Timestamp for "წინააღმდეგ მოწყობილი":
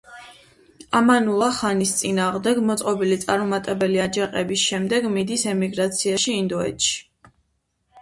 1.99-3.19